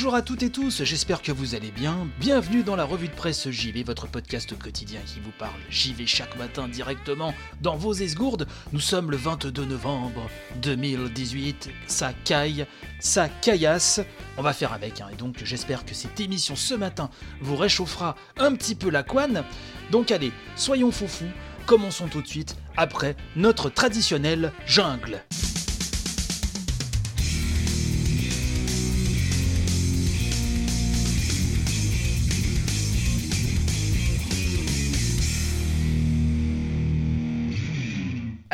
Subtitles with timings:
[0.00, 2.08] Bonjour à toutes et tous, j'espère que vous allez bien.
[2.18, 6.38] Bienvenue dans la revue de presse JV, votre podcast quotidien qui vous parle JV chaque
[6.38, 8.46] matin directement dans vos esgourdes.
[8.72, 10.30] Nous sommes le 22 novembre
[10.62, 12.64] 2018, ça caille,
[12.98, 14.00] ça caillasse.
[14.38, 17.10] On va faire avec, hein, et donc j'espère que cette émission ce matin
[17.42, 19.44] vous réchauffera un petit peu la couane.
[19.90, 21.28] Donc allez, soyons foufous,
[21.66, 25.22] commençons tout de suite après notre traditionnelle jungle.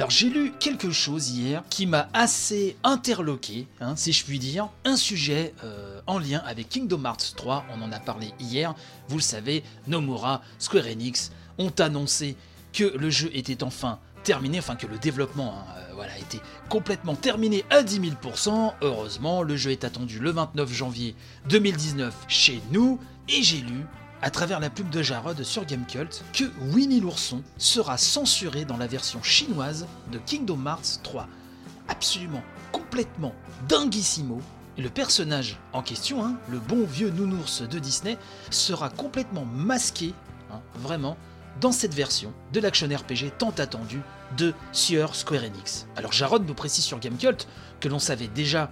[0.00, 4.70] Alors j'ai lu quelque chose hier qui m'a assez interloqué, hein, si je puis dire,
[4.86, 8.74] un sujet euh, en lien avec Kingdom Hearts 3, on en a parlé hier,
[9.08, 12.38] vous le savez, Nomura, Square Enix ont annoncé
[12.72, 17.66] que le jeu était enfin terminé, enfin que le développement hein, euh, était complètement terminé
[17.68, 21.14] à 10 000%, heureusement le jeu est attendu le 29 janvier
[21.50, 22.98] 2019 chez nous,
[23.28, 23.84] et j'ai lu
[24.22, 28.86] à travers la pub de Jarod sur Gamecult que Winnie l'ourson sera censuré dans la
[28.86, 31.26] version chinoise de Kingdom Hearts 3.
[31.88, 33.34] Absolument, complètement
[33.68, 34.40] dinguissimo.
[34.78, 38.16] Le personnage en question, hein, le bon vieux nounours de Disney,
[38.50, 40.14] sera complètement masqué,
[40.52, 41.16] hein, vraiment,
[41.60, 44.02] dans cette version de l'action RPG tant attendue
[44.36, 45.86] de Sieur Square Enix.
[45.96, 47.48] Alors Jarod nous précise sur Gamecult
[47.80, 48.70] que l'on savait déjà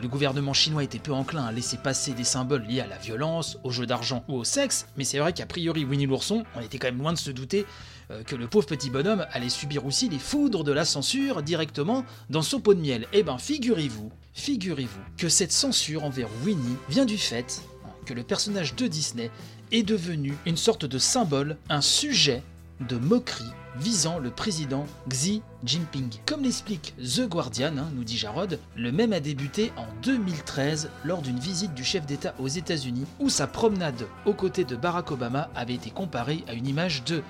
[0.00, 3.58] le gouvernement chinois était peu enclin à laisser passer des symboles liés à la violence,
[3.64, 6.78] au jeu d'argent ou au sexe, mais c'est vrai qu'a priori Winnie l'ourson, on était
[6.78, 7.66] quand même loin de se douter
[8.10, 12.04] euh, que le pauvre petit bonhomme allait subir aussi les foudres de la censure directement
[12.30, 13.06] dans son pot de miel.
[13.12, 17.62] Eh ben figurez-vous, figurez-vous que cette censure envers Winnie vient du fait
[18.04, 19.30] que le personnage de Disney
[19.72, 22.42] est devenu une sorte de symbole, un sujet
[22.80, 26.10] de moquerie visant le président Xi Jinping.
[26.26, 31.22] Comme l'explique The Guardian, hein, nous dit Jarod, le même a débuté en 2013 lors
[31.22, 35.50] d'une visite du chef d'État aux États-Unis où sa promenade aux côtés de Barack Obama
[35.54, 37.22] avait été comparée à une image de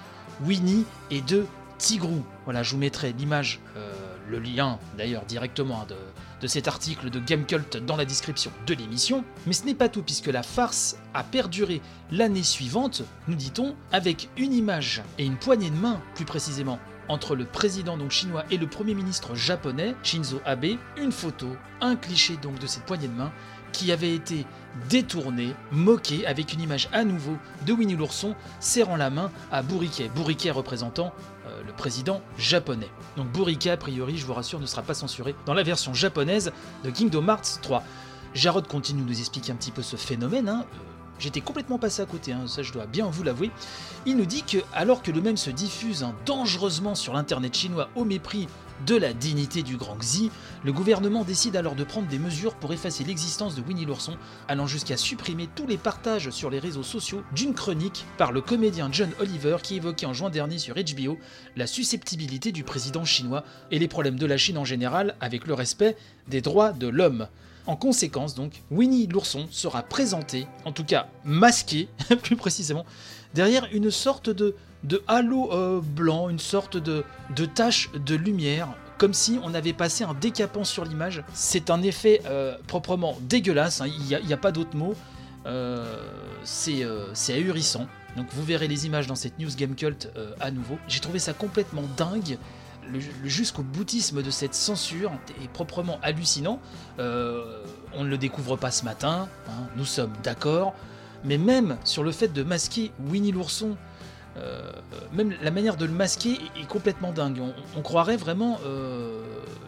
[0.45, 1.47] Winnie et de
[1.79, 2.23] Tigrou.
[2.45, 3.93] Voilà, je vous mettrai l'image, euh,
[4.29, 5.97] le lien d'ailleurs directement hein, de,
[6.41, 9.25] de cet article de Gamecult dans la description de l'émission.
[9.47, 11.81] Mais ce n'est pas tout, puisque la farce a perduré
[12.11, 17.37] l'année suivante, nous dit-on, avec une image et une poignée de main, plus précisément, entre
[17.37, 22.37] le président donc chinois et le premier ministre japonais, Shinzo Abe, une photo, un cliché
[22.37, 23.33] donc de cette poignée de main,
[23.73, 24.47] qui avait été
[24.89, 30.11] détournée, moquée, avec une image à nouveau de Winnie l'ourson serrant la main à Bourriquet,
[30.15, 31.13] Bourriquet représentant
[31.47, 32.91] euh, le président japonais.
[33.17, 36.53] Donc Bourriquet, a priori, je vous rassure, ne sera pas censuré dans la version japonaise
[36.85, 37.83] de Kingdom Hearts 3.
[38.35, 40.49] Jarod continue de nous expliquer un petit peu ce phénomène.
[40.49, 40.79] hein, euh,
[41.19, 43.51] J'étais complètement passé à côté, hein, ça je dois bien vous l'avouer.
[44.05, 47.89] Il nous dit que, alors que le même se diffuse hein, dangereusement sur l'internet chinois
[47.95, 48.49] au mépris
[48.85, 50.31] de la dignité du grand Xi,
[50.65, 54.17] le gouvernement décide alors de prendre des mesures pour effacer l'existence de Winnie l'ourson,
[54.49, 58.89] allant jusqu'à supprimer tous les partages sur les réseaux sociaux d'une chronique par le comédien
[58.93, 61.19] John Oliver qui évoquait en juin dernier sur HBO
[61.57, 65.55] la susceptibilité du président chinois et les problèmes de la Chine en général avec le
[65.55, 65.97] respect
[66.29, 67.29] des droits de l'homme.
[67.67, 71.89] En conséquence, donc, Winnie l'ourson sera présenté, en tout cas masqué,
[72.23, 72.87] plus précisément,
[73.35, 74.55] derrière une sorte de,
[74.85, 77.05] de halo euh, blanc, une sorte de,
[77.35, 81.23] de tache de lumière, comme si on avait passé un décapant sur l'image.
[81.33, 84.95] C'est un effet euh, proprement dégueulasse, hein, il n'y a, pas d'autre mot.
[85.47, 86.01] Euh,
[86.43, 86.85] c'est
[87.35, 87.87] ahurissant.
[88.17, 90.09] Donc vous verrez les images dans cette news game cult
[90.41, 90.79] à nouveau.
[90.89, 92.39] J'ai trouvé ça complètement dingue.
[93.25, 95.13] Jusqu'au boutisme de cette censure
[95.43, 96.61] est proprement hallucinant.
[96.99, 97.03] On
[98.05, 100.75] ne le découvre pas ce matin, hein, nous sommes d'accord.
[101.25, 103.77] Mais même sur le fait de masquer Winnie l'ourson,
[104.39, 104.71] euh,
[105.13, 107.41] même la manière de le masquer est, complètement dingue.
[107.77, 109.23] On, croirait vraiment euh,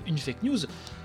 [0.07, 0.59] une fake news.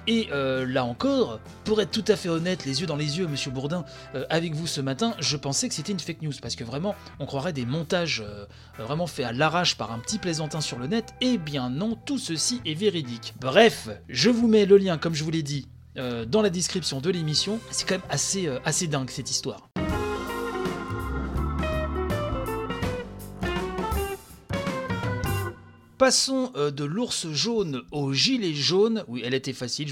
[0.06, 3.28] Et euh, là encore, pour être tout à fait honnête, les yeux dans les yeux,
[3.28, 3.86] Monsieur Bourdin,
[4.30, 7.26] avec vous ce matin, je pensais que c'était une fake news parce que vraiment, on
[7.26, 8.24] croirait des montages
[8.78, 11.14] vraiment faits à l'arrache par un petit plaisantin sur le net.
[11.22, 13.34] Eh bien non, tout ceci est véridique.
[13.40, 17.10] Bref, je vous mets le lien, comme je vous l'ai dit, dans la description de
[17.10, 17.60] l'émission.
[17.72, 19.73] C'est quand même assez, assez dingue cette histoire.
[26.04, 29.06] Passons euh, de l'ours jaune au gilet jaune.
[29.08, 29.88] Oui, elle était facile,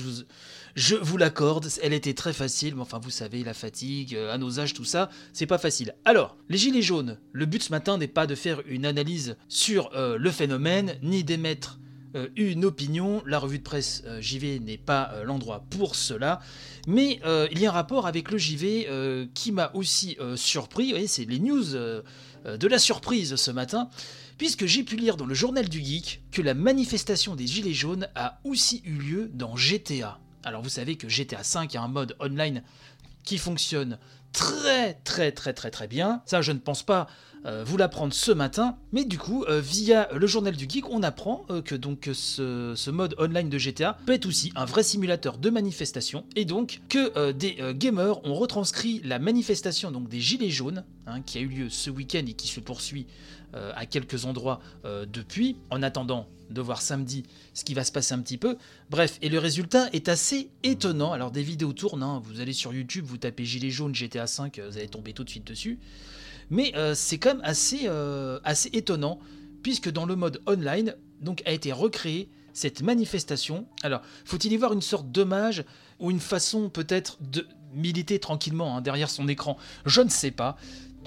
[0.76, 4.68] je vous, l'accorde, elle était très facile, mais enfin vous savez, la fatigue, euh, à
[4.68, 5.96] tout ça, c'est pas facile.
[6.04, 9.90] Alors, les gilets jaunes, le but ce matin n'est pas de faire une analyse sur
[9.96, 11.80] euh, le phénomène, ni d'émettre
[12.18, 13.24] euh, une opinion.
[13.26, 16.42] La revue de presse JV n'est pas l'endroit pour cela.
[16.88, 17.22] Mais
[17.54, 20.88] il y a un rapport avec le JV qui m'a aussi surpris.
[20.88, 23.90] Vous voyez, c'est les news de la surprise ce matin.
[24.42, 28.08] Puisque j'ai pu lire dans le journal du geek que la manifestation des Gilets jaunes
[28.16, 30.20] a aussi eu lieu dans GTA.
[30.44, 32.64] Alors vous savez que GTA V a un mode online
[33.24, 34.00] qui fonctionne
[34.34, 36.24] très très très très très bien.
[36.26, 37.06] Ça je ne pense pas
[37.46, 41.02] euh, vous l'apprendre ce matin, mais du coup euh, via le journal du geek on
[41.02, 44.84] apprend euh, que donc ce, ce mode online de GTA peut être aussi un vrai
[44.84, 50.52] simulateur de manifestation et donc que des gamers ont retranscrit la manifestation donc des gilets
[50.52, 53.08] jaunes hein, qui a eu lieu ce week-end et qui se poursuit
[53.54, 54.62] à quelques endroits
[55.12, 57.24] depuis, en attendant de voir samedi
[57.54, 58.58] ce qui va se passer un petit peu.
[58.90, 61.12] Bref, et le résultat est assez étonnant.
[61.12, 62.22] Alors des vidéos tournent, hein.
[62.24, 65.30] vous allez sur YouTube, vous tapez Gilets jaunes GTA 5, vous allez tomber tout de
[65.30, 65.80] suite dessus.
[66.52, 69.20] Mais euh, c'est quand même assez, euh, assez étonnant,
[69.64, 73.66] puisque dans le mode online, donc a été recréé cette manifestation.
[73.82, 75.64] Alors, faut-il y voir une sorte d'hommage
[76.00, 79.58] ou une façon peut-être de militer tranquillement hein, derrière son écran?
[79.86, 80.58] Je ne sais pas.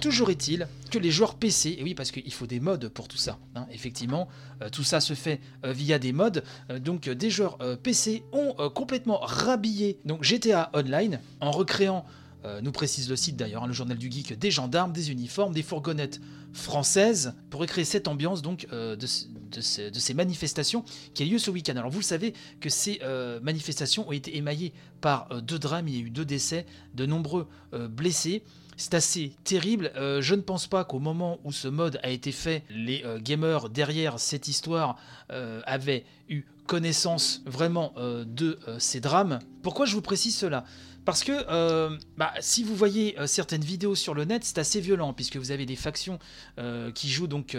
[0.00, 3.18] Toujours est-il que les joueurs PC, et oui parce qu'il faut des modes pour tout
[3.18, 4.28] ça, hein, effectivement,
[4.62, 6.42] euh, tout ça se fait via des modes,
[6.80, 12.04] donc des joueurs PC ont complètement rhabillé donc GTA Online en recréant,
[12.44, 15.52] euh, nous précise le site d'ailleurs, hein, le journal du geek, des gendarmes, des uniformes,
[15.54, 16.20] des fourgonnettes
[16.52, 21.22] françaises pour recréer cette ambiance donc euh, de, ce- de ce- de ces manifestations qui
[21.22, 21.76] a lieu ce week-end.
[21.76, 25.94] Alors vous le savez que ces euh, manifestations ont été émaillées par deux drames, il
[25.96, 26.64] y a eu deux décès,
[26.94, 27.46] de nombreux
[27.90, 28.42] blessés.
[28.76, 29.92] C'est assez terrible.
[29.96, 34.18] Je ne pense pas qu'au moment où ce mode a été fait, les gamers derrière
[34.18, 34.96] cette histoire
[35.28, 37.92] avaient eu connaissance vraiment
[38.26, 39.38] de ces drames.
[39.62, 40.64] Pourquoi je vous précise cela?
[41.04, 44.80] Parce que euh, bah, si vous voyez euh, certaines vidéos sur le net, c'est assez
[44.80, 46.18] violent, puisque vous avez des factions
[46.58, 47.56] euh, qui jouent donc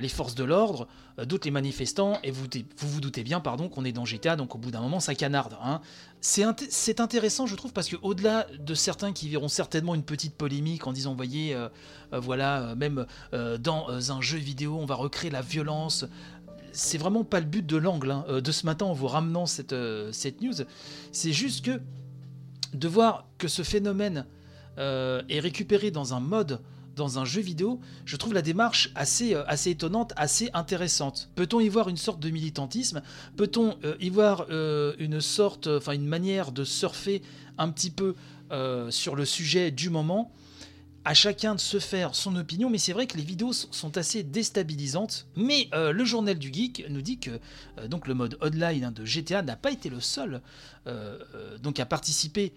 [0.00, 0.86] les forces de l'ordre,
[1.24, 2.46] d'autres les manifestants, et vous
[2.78, 5.56] vous, doutez bien pardon, qu'on est dans GTA, donc au bout d'un moment ça canarde.
[5.62, 5.80] Hein.
[6.20, 10.02] C'est int- c'est intéressant, je trouve, parce que au-delà de certains qui verront certainement une
[10.02, 11.56] petite polémique en disant, voyez,
[12.12, 16.06] voilà, même dans un jeu vidéo, on va recréer la violence.
[16.72, 19.72] C'est vraiment pas le but de l'angle hein, de ce matin en vous ramenant cette
[19.72, 20.64] news.
[21.12, 21.80] C'est juste que
[22.74, 24.26] de voir que ce phénomène
[24.78, 26.60] euh, est récupéré dans un mode,
[26.96, 31.30] dans un jeu vidéo, je trouve la démarche assez, euh, assez étonnante, assez intéressante.
[31.34, 33.02] Peut-on y voir une sorte de militantisme?
[33.36, 34.46] Peut-on euh, y voir
[34.98, 37.22] une sorte, enfin une manière de surfer
[37.58, 38.14] un petit peu
[38.90, 40.32] sur le sujet du moment?
[41.04, 44.22] À chacun de se faire son opinion, mais c'est vrai que les vidéos sont- assez
[44.22, 45.26] déstabilisantes.
[45.36, 47.40] Mais euh, le journal du geek nous dit que
[47.78, 50.42] euh, donc le mode online hein, de GTA n'a pas été le seul
[50.86, 51.18] euh,
[51.58, 52.52] donc à participer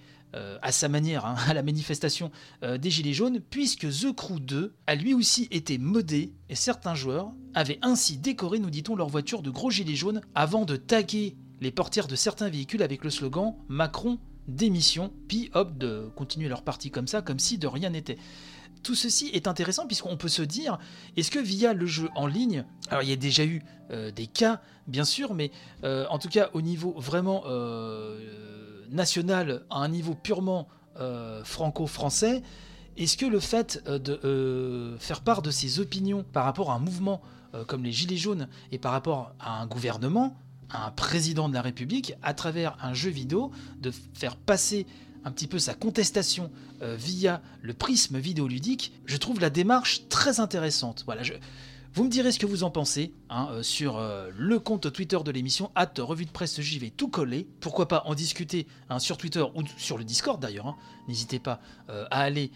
[0.64, 2.32] à sa manière hein, à la manifestation
[2.64, 7.32] des Gilets jaunes, puisque The Crew 2 a lui aussi été modé et certains joueurs
[7.54, 11.70] avaient ainsi décoré, nous dit-on, leur voiture de gros Gilets jaunes avant de taguer les
[11.70, 14.18] portières de certains véhicules avec le slogan Macron
[14.48, 18.18] démission, puis hop, de continuer leur partie comme ça, comme si de rien n'était.
[18.84, 20.78] Tout ceci est intéressant puisqu'on peut se dire,
[21.16, 24.28] est-ce que via le jeu en ligne, alors il y a déjà eu euh, des
[24.28, 25.52] cas, bien sûr, mais
[25.84, 28.20] euh, en tout cas au niveau vraiment euh,
[28.90, 30.68] national, à un niveau purement
[31.44, 32.44] franco-français,
[32.98, 37.20] est-ce que le fait de faire part de ses opinions par rapport à un mouvement
[37.66, 40.38] comme les Gilets jaunes et par rapport à un gouvernement,
[40.74, 44.86] un président de la République, à travers un jeu vidéo, de faire passer
[45.26, 46.52] un petit peu sa contestation
[46.82, 51.04] euh, via le prisme vidéoludique, je trouve la démarche très intéressante.
[51.06, 51.34] Voilà, je...
[51.96, 55.20] Vous me direz ce que vous en pensez hein, euh, sur euh, le compte Twitter
[55.24, 57.48] de l'émission, at revue de presse JV tout collé.
[57.60, 60.68] Pourquoi pas en discuter hein, sur Twitter ou sur le Discord d'ailleurs.
[60.68, 60.76] hein.
[61.08, 62.52] N'hésitez pas à aller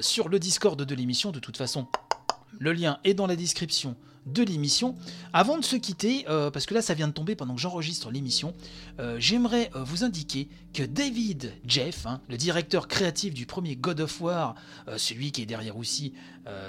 [0.00, 1.32] sur le Discord de l'émission.
[1.32, 1.86] De toute façon,
[2.58, 3.96] le lien est dans la description
[4.32, 4.94] de l'émission.
[5.32, 8.10] Avant de se quitter, euh, parce que là ça vient de tomber pendant que j'enregistre
[8.10, 8.54] l'émission,
[9.00, 14.00] euh, j'aimerais euh, vous indiquer que David Jeff, hein, le directeur créatif du premier God
[14.00, 14.54] of War,
[14.96, 16.12] celui qui est derrière aussi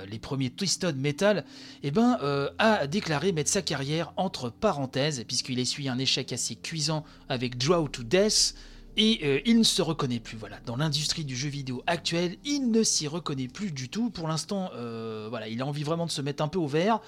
[0.09, 1.45] les premiers Twisted Metal,
[1.83, 2.17] eh ben,
[2.57, 7.87] a déclaré mettre sa carrière entre parenthèses, puisqu'il essuie un échec assez cuisant avec Draw
[7.89, 8.55] to Death.
[9.01, 12.69] Et euh, il ne se reconnaît plus, voilà, dans l'industrie du jeu vidéo actuel, il
[12.69, 14.09] ne s'y reconnaît plus du tout.
[14.09, 16.99] Pour l'instant, euh, voilà, il a envie vraiment de se mettre un peu au vert.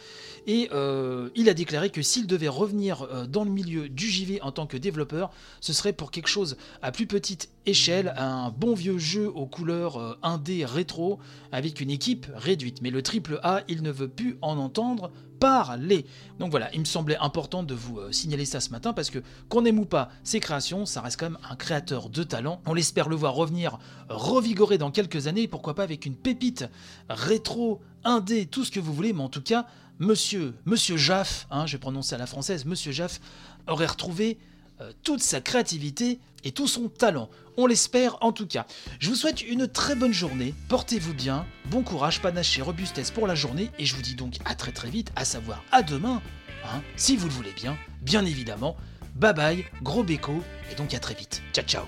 [0.48, 4.54] Et euh, il a déclaré que s'il devait revenir dans le milieu du JV en
[4.54, 8.98] tant que développeur, ce serait pour quelque chose à plus petite échelle un bon vieux
[8.98, 11.20] jeu aux couleurs euh, indé rétro
[11.52, 12.82] avec une équipe réduite.
[12.82, 16.06] Mais le triple A, il ne veut plus en entendre parler.
[16.40, 19.20] Donc voilà, il me semblait important de vous euh, signaler ça ce matin parce que
[19.50, 22.62] qu'on aime ou pas ses créations, ça reste quand même un créateur de talent.
[22.66, 26.66] On l'espère le voir revenir revigoré dans quelques années, pourquoi pas avec une pépite
[27.10, 29.66] rétro, indé, tout ce que vous voulez, mais en tout cas,
[29.98, 33.20] monsieur, monsieur Jaff, hein, je vais prononcer à la française, monsieur Jaff
[33.68, 34.38] aurait retrouvé
[34.82, 37.30] euh, toute sa créativité et tout son talent.
[37.58, 38.66] On l'espère en tout cas.
[39.00, 43.28] Je vous souhaite une très bonne journée, portez-vous bien, bon courage, panache et robustesse pour
[43.28, 46.22] la journée, et je vous dis donc à très très vite, à savoir à demain,
[46.66, 48.76] hein, si vous le voulez bien, bien évidemment.
[49.16, 51.42] Bye bye, gros béco, et donc à très vite.
[51.54, 51.86] Ciao ciao